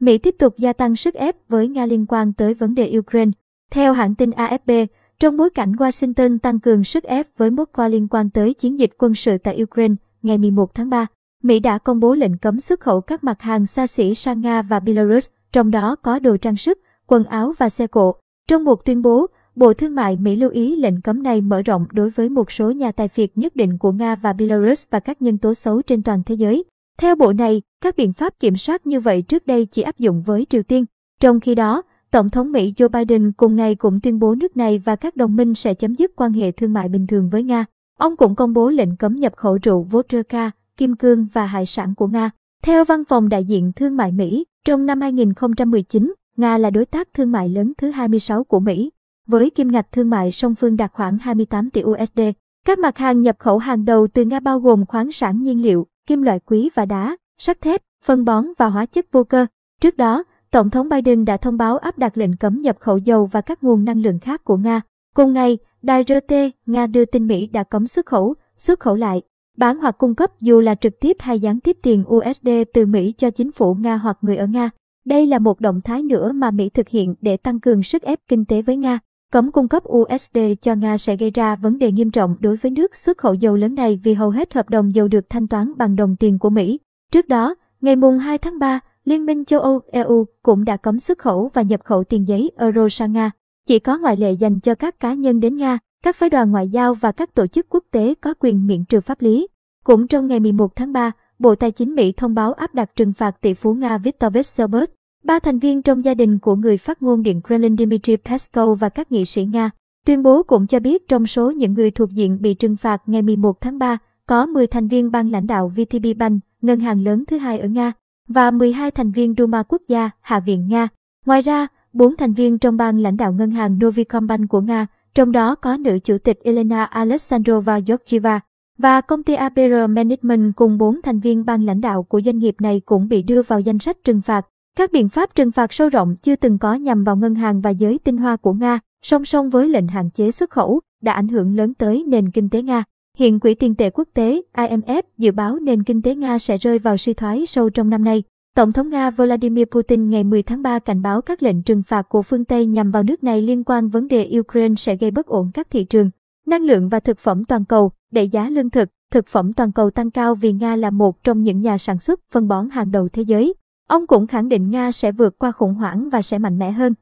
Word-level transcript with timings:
Mỹ 0.00 0.18
tiếp 0.18 0.34
tục 0.38 0.58
gia 0.58 0.72
tăng 0.72 0.96
sức 0.96 1.14
ép 1.14 1.36
với 1.48 1.68
Nga 1.68 1.86
liên 1.86 2.06
quan 2.08 2.32
tới 2.32 2.54
vấn 2.54 2.74
đề 2.74 2.98
Ukraine. 2.98 3.30
Theo 3.70 3.92
hãng 3.92 4.14
tin 4.14 4.30
AFP, 4.30 4.86
trong 5.18 5.36
bối 5.36 5.50
cảnh 5.50 5.72
Washington 5.72 6.38
tăng 6.38 6.60
cường 6.60 6.84
sức 6.84 7.04
ép 7.04 7.28
với 7.36 7.50
Moscow 7.50 7.88
liên 7.88 8.08
quan 8.08 8.30
tới 8.30 8.54
chiến 8.54 8.78
dịch 8.78 8.90
quân 8.98 9.14
sự 9.14 9.38
tại 9.38 9.62
Ukraine, 9.62 9.94
ngày 10.22 10.38
11 10.38 10.74
tháng 10.74 10.90
3, 10.90 11.06
Mỹ 11.42 11.60
đã 11.60 11.78
công 11.78 12.00
bố 12.00 12.14
lệnh 12.14 12.38
cấm 12.38 12.60
xuất 12.60 12.80
khẩu 12.80 13.00
các 13.00 13.24
mặt 13.24 13.42
hàng 13.42 13.66
xa 13.66 13.86
xỉ 13.86 14.14
sang 14.14 14.40
Nga 14.40 14.62
và 14.62 14.80
Belarus, 14.80 15.28
trong 15.52 15.70
đó 15.70 15.96
có 15.96 16.18
đồ 16.18 16.36
trang 16.36 16.56
sức, 16.56 16.78
quần 17.06 17.24
áo 17.24 17.52
và 17.58 17.68
xe 17.68 17.86
cộ. 17.86 18.14
Trong 18.48 18.64
một 18.64 18.84
tuyên 18.84 19.02
bố, 19.02 19.26
Bộ 19.54 19.74
Thương 19.74 19.94
mại 19.94 20.16
Mỹ 20.16 20.36
lưu 20.36 20.50
ý 20.50 20.76
lệnh 20.76 21.00
cấm 21.00 21.22
này 21.22 21.40
mở 21.40 21.62
rộng 21.62 21.86
đối 21.92 22.10
với 22.10 22.28
một 22.28 22.52
số 22.52 22.70
nhà 22.70 22.92
tài 22.92 23.08
phiệt 23.08 23.30
nhất 23.34 23.56
định 23.56 23.78
của 23.78 23.92
Nga 23.92 24.16
và 24.16 24.32
Belarus 24.32 24.84
và 24.90 25.00
các 25.00 25.22
nhân 25.22 25.38
tố 25.38 25.54
xấu 25.54 25.82
trên 25.82 26.02
toàn 26.02 26.22
thế 26.26 26.34
giới. 26.34 26.64
Theo 27.00 27.16
bộ 27.16 27.32
này, 27.32 27.62
các 27.80 27.96
biện 27.96 28.12
pháp 28.12 28.40
kiểm 28.40 28.56
soát 28.56 28.86
như 28.86 29.00
vậy 29.00 29.22
trước 29.22 29.46
đây 29.46 29.66
chỉ 29.66 29.82
áp 29.82 29.98
dụng 29.98 30.22
với 30.22 30.46
Triều 30.48 30.62
Tiên. 30.62 30.84
Trong 31.20 31.40
khi 31.40 31.54
đó, 31.54 31.82
Tổng 32.10 32.30
thống 32.30 32.52
Mỹ 32.52 32.74
Joe 32.76 32.88
Biden 32.88 33.32
cùng 33.32 33.56
ngày 33.56 33.74
cũng 33.74 34.00
tuyên 34.00 34.18
bố 34.18 34.34
nước 34.34 34.56
này 34.56 34.78
và 34.78 34.96
các 34.96 35.16
đồng 35.16 35.36
minh 35.36 35.54
sẽ 35.54 35.74
chấm 35.74 35.94
dứt 35.94 36.12
quan 36.16 36.32
hệ 36.32 36.52
thương 36.52 36.72
mại 36.72 36.88
bình 36.88 37.06
thường 37.06 37.28
với 37.30 37.42
Nga. 37.42 37.64
Ông 37.98 38.16
cũng 38.16 38.34
công 38.34 38.52
bố 38.52 38.70
lệnh 38.70 38.96
cấm 38.96 39.16
nhập 39.16 39.36
khẩu 39.36 39.58
rượu 39.62 39.82
vodka, 39.82 40.50
kim 40.76 40.96
cương 40.96 41.26
và 41.32 41.46
hải 41.46 41.66
sản 41.66 41.94
của 41.94 42.06
Nga. 42.06 42.30
Theo 42.62 42.84
văn 42.84 43.04
phòng 43.04 43.28
đại 43.28 43.44
diện 43.44 43.72
thương 43.76 43.96
mại 43.96 44.12
Mỹ, 44.12 44.44
trong 44.64 44.86
năm 44.86 45.00
2019, 45.00 46.14
Nga 46.36 46.58
là 46.58 46.70
đối 46.70 46.86
tác 46.86 47.08
thương 47.14 47.32
mại 47.32 47.48
lớn 47.48 47.72
thứ 47.78 47.90
26 47.90 48.44
của 48.44 48.60
Mỹ, 48.60 48.90
với 49.26 49.50
kim 49.50 49.72
ngạch 49.72 49.92
thương 49.92 50.10
mại 50.10 50.32
song 50.32 50.54
phương 50.54 50.76
đạt 50.76 50.92
khoảng 50.92 51.18
28 51.18 51.70
tỷ 51.70 51.82
USD. 51.82 52.20
Các 52.66 52.78
mặt 52.78 52.98
hàng 52.98 53.22
nhập 53.22 53.36
khẩu 53.38 53.58
hàng 53.58 53.84
đầu 53.84 54.06
từ 54.14 54.24
Nga 54.24 54.40
bao 54.40 54.60
gồm 54.60 54.86
khoáng 54.86 55.12
sản 55.12 55.42
nhiên 55.42 55.62
liệu, 55.62 55.86
kim 56.10 56.22
loại 56.22 56.40
quý 56.46 56.70
và 56.74 56.84
đá, 56.84 57.16
sắt 57.38 57.60
thép, 57.60 57.82
phân 58.04 58.24
bón 58.24 58.46
và 58.58 58.66
hóa 58.66 58.86
chất 58.86 59.06
vô 59.12 59.24
cơ. 59.24 59.46
Trước 59.80 59.96
đó, 59.96 60.24
Tổng 60.50 60.70
thống 60.70 60.88
Biden 60.88 61.24
đã 61.24 61.36
thông 61.36 61.56
báo 61.56 61.76
áp 61.78 61.98
đặt 61.98 62.18
lệnh 62.18 62.36
cấm 62.36 62.60
nhập 62.60 62.76
khẩu 62.80 62.98
dầu 62.98 63.26
và 63.26 63.40
các 63.40 63.64
nguồn 63.64 63.84
năng 63.84 64.02
lượng 64.02 64.18
khác 64.18 64.44
của 64.44 64.56
Nga. 64.56 64.80
Cùng 65.14 65.32
ngày, 65.32 65.58
đài 65.82 66.04
RT, 66.08 66.34
Nga 66.66 66.86
đưa 66.86 67.04
tin 67.04 67.26
Mỹ 67.26 67.46
đã 67.46 67.64
cấm 67.64 67.86
xuất 67.86 68.06
khẩu, 68.06 68.34
xuất 68.56 68.80
khẩu 68.80 68.94
lại, 68.94 69.22
bán 69.56 69.78
hoặc 69.78 69.98
cung 69.98 70.14
cấp 70.14 70.40
dù 70.40 70.60
là 70.60 70.74
trực 70.74 71.00
tiếp 71.00 71.16
hay 71.20 71.40
gián 71.40 71.60
tiếp 71.60 71.76
tiền 71.82 72.04
USD 72.08 72.48
từ 72.74 72.86
Mỹ 72.86 73.14
cho 73.16 73.30
chính 73.30 73.52
phủ 73.52 73.74
Nga 73.74 73.96
hoặc 73.96 74.18
người 74.20 74.36
ở 74.36 74.46
Nga. 74.46 74.70
Đây 75.04 75.26
là 75.26 75.38
một 75.38 75.60
động 75.60 75.80
thái 75.80 76.02
nữa 76.02 76.32
mà 76.32 76.50
Mỹ 76.50 76.68
thực 76.68 76.88
hiện 76.88 77.14
để 77.20 77.36
tăng 77.36 77.60
cường 77.60 77.82
sức 77.82 78.02
ép 78.02 78.18
kinh 78.28 78.44
tế 78.44 78.62
với 78.62 78.76
Nga. 78.76 78.98
Cấm 79.32 79.52
cung 79.52 79.68
cấp 79.68 79.82
USD 79.88 80.38
cho 80.62 80.74
Nga 80.74 80.98
sẽ 80.98 81.16
gây 81.16 81.30
ra 81.30 81.56
vấn 81.56 81.78
đề 81.78 81.92
nghiêm 81.92 82.10
trọng 82.10 82.36
đối 82.40 82.56
với 82.56 82.70
nước 82.70 82.96
xuất 82.96 83.18
khẩu 83.18 83.34
dầu 83.34 83.56
lớn 83.56 83.74
này 83.74 84.00
vì 84.04 84.14
hầu 84.14 84.30
hết 84.30 84.54
hợp 84.54 84.70
đồng 84.70 84.94
dầu 84.94 85.08
được 85.08 85.30
thanh 85.30 85.48
toán 85.48 85.72
bằng 85.76 85.96
đồng 85.96 86.16
tiền 86.16 86.38
của 86.38 86.50
Mỹ. 86.50 86.80
Trước 87.12 87.28
đó, 87.28 87.54
ngày 87.80 87.96
mùng 87.96 88.18
2 88.18 88.38
tháng 88.38 88.58
3, 88.58 88.80
Liên 89.04 89.26
minh 89.26 89.44
châu 89.44 89.60
Âu 89.60 89.80
EU 89.92 90.24
cũng 90.42 90.64
đã 90.64 90.76
cấm 90.76 90.98
xuất 90.98 91.18
khẩu 91.18 91.50
và 91.54 91.62
nhập 91.62 91.80
khẩu 91.84 92.04
tiền 92.04 92.28
giấy 92.28 92.50
euro 92.56 92.88
sang 92.88 93.12
Nga. 93.12 93.30
Chỉ 93.66 93.78
có 93.78 93.98
ngoại 93.98 94.16
lệ 94.16 94.32
dành 94.32 94.60
cho 94.60 94.74
các 94.74 95.00
cá 95.00 95.14
nhân 95.14 95.40
đến 95.40 95.56
Nga, 95.56 95.78
các 96.02 96.16
phái 96.16 96.30
đoàn 96.30 96.50
ngoại 96.50 96.68
giao 96.68 96.94
và 96.94 97.12
các 97.12 97.34
tổ 97.34 97.46
chức 97.46 97.66
quốc 97.68 97.84
tế 97.90 98.14
có 98.20 98.34
quyền 98.40 98.66
miễn 98.66 98.84
trừ 98.84 99.00
pháp 99.00 99.22
lý. 99.22 99.48
Cũng 99.84 100.06
trong 100.06 100.26
ngày 100.26 100.40
11 100.40 100.76
tháng 100.76 100.92
3, 100.92 101.12
Bộ 101.38 101.54
Tài 101.54 101.70
chính 101.70 101.94
Mỹ 101.94 102.12
thông 102.12 102.34
báo 102.34 102.52
áp 102.52 102.74
đặt 102.74 102.90
trừng 102.96 103.12
phạt 103.12 103.40
tỷ 103.40 103.54
phú 103.54 103.74
Nga 103.74 103.98
Viktor 103.98 104.32
Vesselberg, 104.32 104.90
ba 105.24 105.38
thành 105.38 105.58
viên 105.58 105.82
trong 105.82 106.04
gia 106.04 106.14
đình 106.14 106.38
của 106.38 106.56
người 106.56 106.78
phát 106.78 107.02
ngôn 107.02 107.22
Điện 107.22 107.40
Kremlin 107.46 107.76
Dmitry 107.76 108.16
Peskov 108.16 108.80
và 108.80 108.88
các 108.88 109.12
nghị 109.12 109.24
sĩ 109.24 109.44
Nga. 109.44 109.70
Tuyên 110.06 110.22
bố 110.22 110.42
cũng 110.42 110.66
cho 110.66 110.80
biết 110.80 111.08
trong 111.08 111.26
số 111.26 111.50
những 111.50 111.74
người 111.74 111.90
thuộc 111.90 112.10
diện 112.10 112.38
bị 112.40 112.54
trừng 112.54 112.76
phạt 112.76 113.02
ngày 113.06 113.22
11 113.22 113.60
tháng 113.60 113.78
3, 113.78 113.98
có 114.26 114.46
10 114.46 114.66
thành 114.66 114.88
viên 114.88 115.10
ban 115.10 115.30
lãnh 115.30 115.46
đạo 115.46 115.68
VTB 115.68 116.06
Bank, 116.16 116.42
ngân 116.62 116.80
hàng 116.80 117.04
lớn 117.04 117.24
thứ 117.26 117.38
hai 117.38 117.58
ở 117.58 117.68
Nga, 117.68 117.92
và 118.28 118.50
12 118.50 118.90
thành 118.90 119.10
viên 119.10 119.34
Duma 119.38 119.62
quốc 119.62 119.82
gia, 119.88 120.10
Hạ 120.20 120.40
viện 120.40 120.68
Nga. 120.68 120.88
Ngoài 121.26 121.42
ra, 121.42 121.66
4 121.92 122.16
thành 122.16 122.32
viên 122.32 122.58
trong 122.58 122.76
ban 122.76 122.98
lãnh 122.98 123.16
đạo 123.16 123.32
ngân 123.32 123.50
hàng 123.50 123.78
Novikombank 123.84 124.48
của 124.48 124.60
Nga, 124.60 124.86
trong 125.14 125.32
đó 125.32 125.54
có 125.54 125.76
nữ 125.76 125.98
chủ 126.04 126.18
tịch 126.18 126.38
Elena 126.42 126.84
Alexandrova 126.84 127.78
Georgieva, 127.78 128.40
và 128.78 129.00
công 129.00 129.22
ty 129.22 129.34
APR 129.34 129.74
Management 129.88 130.56
cùng 130.56 130.78
4 130.78 131.02
thành 131.02 131.20
viên 131.20 131.44
ban 131.44 131.64
lãnh 131.64 131.80
đạo 131.80 132.02
của 132.02 132.20
doanh 132.24 132.38
nghiệp 132.38 132.56
này 132.60 132.80
cũng 132.84 133.08
bị 133.08 133.22
đưa 133.22 133.42
vào 133.42 133.60
danh 133.60 133.78
sách 133.78 133.96
trừng 134.04 134.20
phạt. 134.20 134.46
Các 134.76 134.92
biện 134.92 135.08
pháp 135.08 135.34
trừng 135.34 135.52
phạt 135.52 135.72
sâu 135.72 135.88
rộng 135.88 136.16
chưa 136.22 136.36
từng 136.36 136.58
có 136.58 136.74
nhằm 136.74 137.04
vào 137.04 137.16
ngân 137.16 137.34
hàng 137.34 137.60
và 137.60 137.70
giới 137.70 137.98
tinh 137.98 138.16
hoa 138.16 138.36
của 138.36 138.52
Nga, 138.52 138.80
song 139.02 139.24
song 139.24 139.50
với 139.50 139.68
lệnh 139.68 139.88
hạn 139.88 140.10
chế 140.10 140.30
xuất 140.30 140.50
khẩu, 140.50 140.80
đã 141.02 141.12
ảnh 141.12 141.28
hưởng 141.28 141.56
lớn 141.56 141.74
tới 141.74 142.04
nền 142.08 142.30
kinh 142.30 142.48
tế 142.48 142.62
Nga. 142.62 142.84
Hiện 143.18 143.40
Quỹ 143.40 143.54
tiền 143.54 143.74
tệ 143.74 143.90
quốc 143.90 144.08
tế 144.14 144.42
IMF 144.54 145.02
dự 145.18 145.32
báo 145.32 145.58
nền 145.58 145.82
kinh 145.82 146.02
tế 146.02 146.14
Nga 146.14 146.38
sẽ 146.38 146.58
rơi 146.58 146.78
vào 146.78 146.96
suy 146.96 147.14
thoái 147.14 147.46
sâu 147.46 147.70
trong 147.70 147.90
năm 147.90 148.04
nay. 148.04 148.22
Tổng 148.56 148.72
thống 148.72 148.90
Nga 148.90 149.10
Vladimir 149.10 149.64
Putin 149.70 150.10
ngày 150.10 150.24
10 150.24 150.42
tháng 150.42 150.62
3 150.62 150.78
cảnh 150.78 151.02
báo 151.02 151.22
các 151.22 151.42
lệnh 151.42 151.62
trừng 151.62 151.82
phạt 151.82 152.08
của 152.08 152.22
phương 152.22 152.44
Tây 152.44 152.66
nhằm 152.66 152.90
vào 152.90 153.02
nước 153.02 153.24
này 153.24 153.42
liên 153.42 153.64
quan 153.64 153.88
vấn 153.88 154.08
đề 154.08 154.30
Ukraine 154.38 154.74
sẽ 154.74 154.96
gây 154.96 155.10
bất 155.10 155.26
ổn 155.26 155.50
các 155.54 155.70
thị 155.70 155.84
trường, 155.84 156.10
năng 156.46 156.62
lượng 156.62 156.88
và 156.88 157.00
thực 157.00 157.18
phẩm 157.18 157.44
toàn 157.44 157.64
cầu, 157.64 157.92
đẩy 158.10 158.28
giá 158.28 158.50
lương 158.50 158.70
thực, 158.70 158.88
thực 159.12 159.26
phẩm 159.26 159.52
toàn 159.52 159.72
cầu 159.72 159.90
tăng 159.90 160.10
cao 160.10 160.34
vì 160.34 160.52
Nga 160.52 160.76
là 160.76 160.90
một 160.90 161.24
trong 161.24 161.42
những 161.42 161.60
nhà 161.60 161.78
sản 161.78 161.98
xuất 161.98 162.20
phân 162.32 162.48
bón 162.48 162.70
hàng 162.70 162.90
đầu 162.90 163.08
thế 163.08 163.22
giới. 163.22 163.54
Ông 163.90 164.06
cũng 164.06 164.26
khẳng 164.26 164.48
định 164.48 164.70
Nga 164.70 164.92
sẽ 164.92 165.12
vượt 165.12 165.38
qua 165.38 165.52
khủng 165.52 165.74
hoảng 165.74 166.08
và 166.10 166.22
sẽ 166.22 166.38
mạnh 166.38 166.58
mẽ 166.58 166.70
hơn. 166.70 166.94